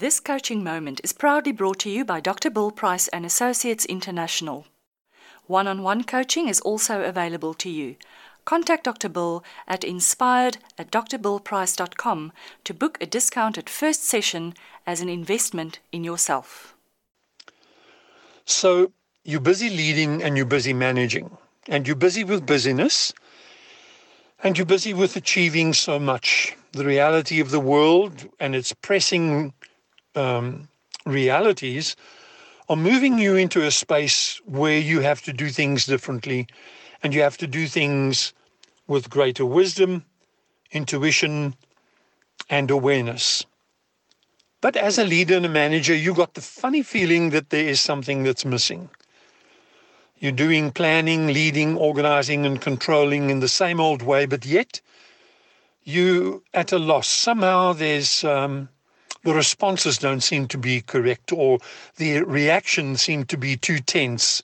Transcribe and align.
This 0.00 0.18
coaching 0.18 0.64
moment 0.64 1.02
is 1.04 1.12
proudly 1.12 1.52
brought 1.52 1.78
to 1.80 1.90
you 1.90 2.06
by 2.06 2.20
Dr. 2.20 2.48
Bill 2.48 2.70
Price 2.70 3.06
and 3.08 3.26
Associates 3.26 3.84
International. 3.84 4.64
One 5.46 5.66
on 5.66 5.82
one 5.82 6.04
coaching 6.04 6.48
is 6.48 6.58
also 6.60 7.02
available 7.02 7.52
to 7.52 7.68
you. 7.68 7.96
Contact 8.46 8.84
Dr. 8.84 9.10
Bill 9.10 9.44
at 9.68 9.84
inspired 9.84 10.56
at 10.78 10.90
drbillprice.com 10.90 12.32
to 12.64 12.72
book 12.72 12.96
a 12.98 13.04
discounted 13.04 13.68
first 13.68 14.02
session 14.02 14.54
as 14.86 15.02
an 15.02 15.10
investment 15.10 15.80
in 15.92 16.02
yourself. 16.02 16.74
So 18.46 18.92
you're 19.22 19.40
busy 19.40 19.68
leading 19.68 20.22
and 20.22 20.34
you're 20.34 20.46
busy 20.46 20.72
managing, 20.72 21.36
and 21.68 21.86
you're 21.86 21.94
busy 21.94 22.24
with 22.24 22.46
busyness, 22.46 23.12
and 24.42 24.56
you're 24.56 24.64
busy 24.64 24.94
with 24.94 25.14
achieving 25.16 25.74
so 25.74 25.98
much. 25.98 26.56
The 26.72 26.86
reality 26.86 27.38
of 27.38 27.50
the 27.50 27.60
world 27.60 28.26
and 28.40 28.54
its 28.54 28.72
pressing 28.72 29.52
um, 30.14 30.68
realities 31.06 31.96
are 32.68 32.76
moving 32.76 33.18
you 33.18 33.36
into 33.36 33.64
a 33.66 33.70
space 33.70 34.40
where 34.44 34.78
you 34.78 35.00
have 35.00 35.22
to 35.22 35.32
do 35.32 35.48
things 35.48 35.86
differently 35.86 36.46
and 37.02 37.14
you 37.14 37.20
have 37.22 37.36
to 37.38 37.46
do 37.46 37.66
things 37.66 38.32
with 38.86 39.10
greater 39.10 39.46
wisdom, 39.46 40.04
intuition, 40.72 41.54
and 42.48 42.70
awareness. 42.70 43.44
But 44.60 44.76
as 44.76 44.98
a 44.98 45.04
leader 45.04 45.36
and 45.36 45.46
a 45.46 45.48
manager, 45.48 45.94
you 45.94 46.14
got 46.14 46.34
the 46.34 46.42
funny 46.42 46.82
feeling 46.82 47.30
that 47.30 47.50
there 47.50 47.64
is 47.64 47.80
something 47.80 48.22
that's 48.24 48.44
missing. 48.44 48.90
You're 50.18 50.32
doing 50.32 50.70
planning, 50.70 51.28
leading, 51.28 51.78
organizing, 51.78 52.44
and 52.44 52.60
controlling 52.60 53.30
in 53.30 53.40
the 53.40 53.48
same 53.48 53.80
old 53.80 54.02
way, 54.02 54.26
but 54.26 54.44
yet 54.44 54.80
you 55.82 56.42
at 56.52 56.72
a 56.72 56.78
loss. 56.78 57.08
Somehow 57.08 57.72
there's 57.72 58.22
um, 58.22 58.68
the 59.22 59.34
responses 59.34 59.98
don't 59.98 60.22
seem 60.22 60.48
to 60.48 60.58
be 60.58 60.80
correct, 60.80 61.32
or 61.32 61.58
the 61.96 62.22
reactions 62.22 63.02
seem 63.02 63.24
to 63.24 63.36
be 63.36 63.56
too 63.56 63.78
tense, 63.78 64.42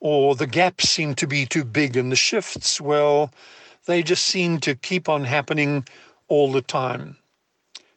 or 0.00 0.34
the 0.34 0.46
gaps 0.46 0.88
seem 0.88 1.14
to 1.14 1.26
be 1.26 1.44
too 1.44 1.64
big, 1.64 1.96
and 1.96 2.10
the 2.10 2.16
shifts, 2.16 2.80
well, 2.80 3.30
they 3.86 4.02
just 4.02 4.24
seem 4.24 4.58
to 4.60 4.74
keep 4.74 5.08
on 5.08 5.24
happening 5.24 5.86
all 6.28 6.50
the 6.50 6.62
time. 6.62 7.16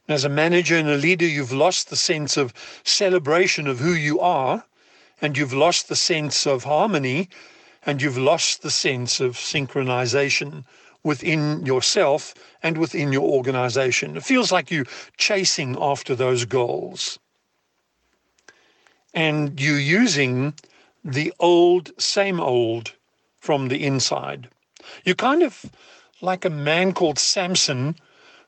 As 0.08 0.24
a 0.24 0.30
manager 0.30 0.76
and 0.76 0.90
a 0.90 0.98
leader, 0.98 1.28
you've 1.28 1.54
lost 1.54 1.90
the 1.90 1.96
sense 1.96 2.36
of 2.36 2.54
celebration 2.84 3.68
of 3.68 3.80
who 3.80 3.94
you 3.94 4.20
are, 4.20 4.64
and 5.22 5.38
you've 5.38 5.54
lost 5.54 5.88
the 5.88 5.96
sense 5.96 6.46
of 6.48 6.64
harmony, 6.64 7.30
and 7.86 8.02
you've 8.02 8.18
lost 8.18 8.62
the 8.62 8.72
sense 8.72 9.20
of 9.20 9.36
synchronization 9.36 10.66
within 11.04 11.66
yourself 11.66 12.34
and 12.62 12.78
within 12.78 13.12
your 13.14 13.28
organization. 13.30 14.18
It 14.18 14.24
feels 14.24 14.52
like 14.52 14.72
you're 14.72 14.86
chasing 15.18 15.78
after 15.80 16.16
those 16.16 16.46
goals. 16.46 17.20
And 19.14 19.60
you're 19.60 19.80
using 19.80 20.54
the 21.04 21.34
old, 21.40 21.92
same 22.00 22.40
old 22.40 22.94
from 23.40 23.70
the 23.70 23.84
inside. 23.86 24.50
You're 25.04 25.16
kind 25.16 25.44
of 25.44 25.66
like 26.22 26.46
a 26.46 26.50
man 26.50 26.94
called 26.94 27.18
Samson 27.18 27.96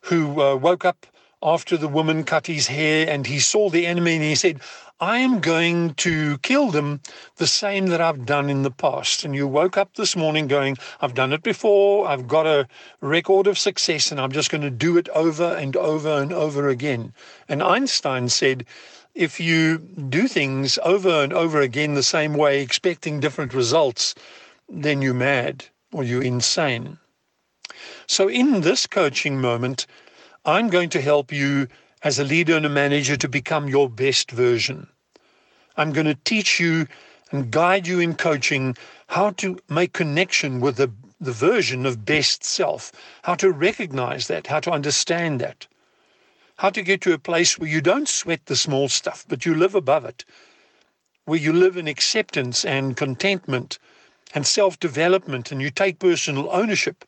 who 0.01 0.41
uh, 0.41 0.55
woke 0.55 0.85
up 0.85 1.05
after 1.43 1.77
the 1.77 1.87
woman 1.87 2.23
cut 2.23 2.47
his 2.47 2.67
hair 2.67 3.09
and 3.09 3.25
he 3.25 3.39
saw 3.39 3.69
the 3.69 3.85
enemy 3.87 4.15
and 4.15 4.23
he 4.23 4.35
said, 4.35 4.61
I 4.99 5.17
am 5.17 5.39
going 5.39 5.95
to 5.95 6.37
kill 6.39 6.69
them 6.69 7.01
the 7.37 7.47
same 7.47 7.87
that 7.87 7.99
I've 7.99 8.25
done 8.27 8.51
in 8.51 8.61
the 8.61 8.69
past. 8.69 9.25
And 9.25 9.33
you 9.33 9.47
woke 9.47 9.75
up 9.75 9.95
this 9.95 10.15
morning 10.15 10.47
going, 10.47 10.77
I've 11.01 11.15
done 11.15 11.33
it 11.33 11.41
before, 11.41 12.07
I've 12.07 12.27
got 12.27 12.45
a 12.45 12.67
record 13.01 13.47
of 13.47 13.57
success, 13.57 14.11
and 14.11 14.21
I'm 14.21 14.31
just 14.31 14.51
going 14.51 14.61
to 14.61 14.69
do 14.69 14.97
it 14.97 15.09
over 15.09 15.55
and 15.55 15.75
over 15.75 16.21
and 16.21 16.31
over 16.31 16.69
again. 16.69 17.13
And 17.49 17.63
Einstein 17.63 18.29
said, 18.29 18.63
if 19.15 19.39
you 19.39 19.79
do 19.79 20.27
things 20.27 20.77
over 20.83 21.23
and 21.23 21.33
over 21.33 21.61
again 21.61 21.95
the 21.95 22.03
same 22.03 22.35
way, 22.35 22.61
expecting 22.61 23.19
different 23.19 23.55
results, 23.55 24.13
then 24.69 25.01
you're 25.01 25.15
mad 25.15 25.65
or 25.91 26.03
you're 26.03 26.23
insane. 26.23 26.99
So, 28.05 28.29
in 28.29 28.61
this 28.61 28.85
coaching 28.85 29.41
moment, 29.41 29.87
I'm 30.45 30.69
going 30.69 30.89
to 30.89 31.01
help 31.01 31.31
you 31.31 31.67
as 32.01 32.17
a 32.17 32.23
leader 32.23 32.57
and 32.57 32.65
a 32.65 32.69
manager 32.69 33.15
to 33.15 33.29
become 33.29 33.67
your 33.67 33.87
best 33.87 34.31
version. 34.31 34.87
I'm 35.77 35.93
going 35.93 36.07
to 36.07 36.15
teach 36.15 36.59
you 36.59 36.87
and 37.31 37.51
guide 37.51 37.85
you 37.85 37.99
in 37.99 38.15
coaching 38.15 38.75
how 39.07 39.31
to 39.31 39.59
make 39.69 39.93
connection 39.93 40.59
with 40.59 40.77
the, 40.77 40.91
the 41.19 41.31
version 41.31 41.85
of 41.85 42.05
best 42.05 42.43
self, 42.43 42.91
how 43.21 43.35
to 43.35 43.51
recognize 43.51 44.27
that, 44.27 44.47
how 44.47 44.59
to 44.61 44.71
understand 44.71 45.39
that, 45.41 45.67
how 46.57 46.71
to 46.71 46.81
get 46.81 47.01
to 47.01 47.13
a 47.13 47.19
place 47.19 47.59
where 47.59 47.69
you 47.69 47.79
don't 47.79 48.09
sweat 48.09 48.47
the 48.47 48.55
small 48.55 48.89
stuff, 48.89 49.25
but 49.29 49.45
you 49.45 49.53
live 49.53 49.75
above 49.75 50.05
it, 50.05 50.25
where 51.25 51.39
you 51.39 51.53
live 51.53 51.77
in 51.77 51.87
acceptance 51.87 52.65
and 52.65 52.97
contentment 52.97 53.77
and 54.33 54.47
self 54.47 54.79
development, 54.79 55.51
and 55.51 55.61
you 55.61 55.69
take 55.69 55.99
personal 55.99 56.49
ownership 56.51 57.05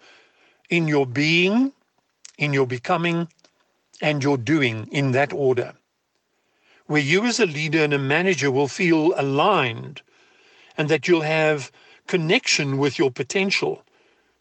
in 0.69 0.87
your 0.87 1.07
being, 1.07 1.73
in 2.37 2.53
your 2.53 2.67
becoming, 2.67 3.27
and 4.01 4.23
your 4.23 4.37
doing 4.37 4.87
in 4.91 5.11
that 5.11 5.31
order, 5.31 5.73
where 6.87 7.01
you 7.01 7.25
as 7.25 7.39
a 7.39 7.45
leader 7.45 7.83
and 7.83 7.93
a 7.93 7.99
manager 7.99 8.51
will 8.51 8.67
feel 8.67 9.13
aligned 9.17 10.01
and 10.77 10.89
that 10.89 11.07
you'll 11.07 11.21
have 11.21 11.71
connection 12.07 12.77
with 12.77 12.99
your 12.99 13.11
potential 13.11 13.83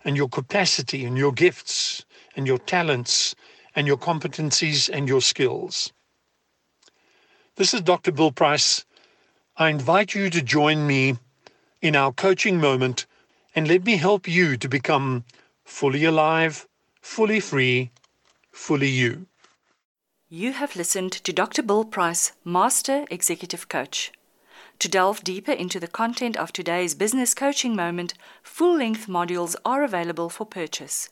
and 0.05 0.17
your 0.17 0.29
capacity 0.29 1.05
and 1.05 1.17
your 1.17 1.33
gifts 1.33 2.05
and 2.35 2.47
your 2.47 2.59
talents 2.59 3.35
and 3.77 3.87
your 3.87 3.97
competencies 3.97 4.89
and 4.89 5.09
your 5.09 5.21
skills. 5.21 5.93
This 7.57 7.75
is 7.75 7.83
Dr. 7.83 8.13
Bill 8.13 8.33
Price. 8.33 8.85
I 9.57 9.69
invite 9.69 10.15
you 10.15 10.31
to 10.31 10.43
join 10.43 10.87
me 10.87 11.19
in 11.81 11.95
our 11.95 12.13
coaching 12.13 12.59
moment 12.59 13.07
and 13.55 13.69
let 13.69 13.85
me 13.85 13.97
help 13.97 14.27
you 14.27 14.57
to 14.57 14.69
become 14.69 15.25
fully 15.65 16.05
alive, 16.05 16.67
fully 17.03 17.41
free, 17.41 17.91
fully 18.53 18.89
you. 18.89 19.27
You 20.31 20.53
have 20.53 20.77
listened 20.77 21.13
to 21.13 21.33
Dr. 21.33 21.63
Bill 21.63 21.85
Price, 21.85 22.33
Master 22.43 23.05
Executive 23.11 23.69
Coach. 23.69 24.13
To 24.79 24.89
delve 24.89 25.23
deeper 25.23 25.53
into 25.53 25.79
the 25.79 25.87
content 25.87 26.39
of 26.39 26.53
today's 26.53 26.95
business 26.95 27.35
coaching 27.35 27.77
moment, 27.77 28.15
full 28.43 28.79
length 28.79 29.09
modules 29.09 29.55
are 29.65 29.85
available 29.85 30.31
for 30.31 30.47
purchase. 30.47 31.11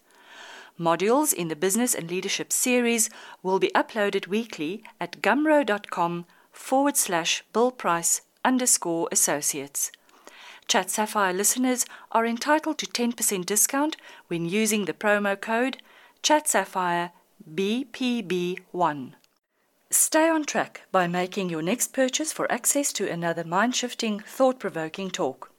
Modules 0.78 1.34
in 1.34 1.48
the 1.48 1.56
Business 1.56 1.94
and 1.94 2.10
Leadership 2.10 2.50
series 2.50 3.10
will 3.42 3.58
be 3.58 3.70
uploaded 3.74 4.26
weekly 4.28 4.82
at 4.98 5.20
gumroad.com 5.20 6.24
forward 6.50 6.96
slash 6.96 7.44
Bill 7.52 7.70
Price 7.70 8.22
underscore 8.42 9.06
associates. 9.12 9.92
Chat 10.70 10.88
Sapphire 10.88 11.32
listeners 11.32 11.84
are 12.12 12.24
entitled 12.24 12.78
to 12.78 12.86
10% 12.86 13.44
discount 13.44 13.96
when 14.28 14.44
using 14.44 14.84
the 14.84 14.92
promo 14.92 15.34
code 15.34 15.78
Chat 16.22 16.46
Sapphire 16.46 17.10
BPB1. 17.52 19.14
Stay 19.90 20.28
on 20.28 20.44
track 20.44 20.82
by 20.92 21.08
making 21.08 21.50
your 21.50 21.60
next 21.60 21.92
purchase 21.92 22.32
for 22.32 22.46
access 22.52 22.92
to 22.92 23.10
another 23.10 23.42
mind 23.42 23.74
shifting, 23.74 24.20
thought 24.20 24.60
provoking 24.60 25.10
talk. 25.10 25.49